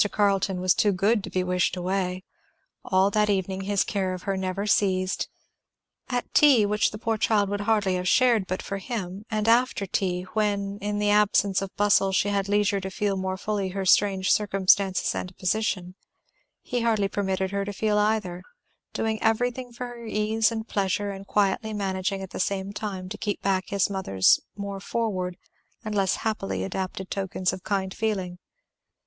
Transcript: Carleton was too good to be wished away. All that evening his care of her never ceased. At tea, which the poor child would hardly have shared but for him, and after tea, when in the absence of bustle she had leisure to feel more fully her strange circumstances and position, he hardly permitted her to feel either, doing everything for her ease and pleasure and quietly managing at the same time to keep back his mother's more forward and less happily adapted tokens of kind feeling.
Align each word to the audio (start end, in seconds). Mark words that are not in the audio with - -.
Carleton 0.11 0.59
was 0.61 0.73
too 0.73 0.91
good 0.91 1.23
to 1.23 1.29
be 1.29 1.43
wished 1.43 1.77
away. 1.77 2.23
All 2.83 3.11
that 3.11 3.29
evening 3.29 3.61
his 3.65 3.83
care 3.83 4.15
of 4.15 4.23
her 4.23 4.35
never 4.35 4.65
ceased. 4.65 5.29
At 6.09 6.33
tea, 6.33 6.65
which 6.65 6.89
the 6.89 6.97
poor 6.97 7.17
child 7.19 7.49
would 7.49 7.61
hardly 7.61 7.93
have 7.97 8.07
shared 8.07 8.47
but 8.47 8.63
for 8.63 8.79
him, 8.79 9.27
and 9.29 9.47
after 9.47 9.85
tea, 9.85 10.23
when 10.33 10.79
in 10.79 10.97
the 10.97 11.11
absence 11.11 11.61
of 11.61 11.69
bustle 11.75 12.11
she 12.11 12.29
had 12.29 12.49
leisure 12.49 12.81
to 12.81 12.89
feel 12.89 13.15
more 13.15 13.37
fully 13.37 13.69
her 13.69 13.85
strange 13.85 14.31
circumstances 14.31 15.13
and 15.13 15.37
position, 15.37 15.93
he 16.63 16.81
hardly 16.81 17.07
permitted 17.07 17.51
her 17.51 17.63
to 17.63 17.71
feel 17.71 17.99
either, 17.99 18.41
doing 18.93 19.21
everything 19.21 19.71
for 19.71 19.85
her 19.85 20.03
ease 20.07 20.51
and 20.51 20.67
pleasure 20.67 21.11
and 21.11 21.27
quietly 21.27 21.73
managing 21.75 22.23
at 22.23 22.31
the 22.31 22.39
same 22.39 22.73
time 22.73 23.07
to 23.07 23.19
keep 23.19 23.39
back 23.43 23.65
his 23.69 23.87
mother's 23.87 24.39
more 24.57 24.79
forward 24.79 25.37
and 25.85 25.93
less 25.93 26.15
happily 26.25 26.63
adapted 26.63 27.11
tokens 27.11 27.53
of 27.53 27.61
kind 27.61 27.93
feeling. 27.93 28.39